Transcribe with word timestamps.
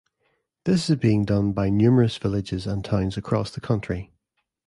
This 0.65 0.89
is 0.89 0.95
being 0.95 1.25
done 1.25 1.51
by 1.53 1.69
numerous 1.69 2.17
villages 2.17 2.65
and 2.65 2.83
towns 2.83 3.17
across 3.17 3.51
the 3.51 3.61
country. 3.61 4.11